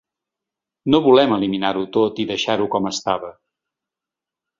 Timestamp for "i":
2.23-2.25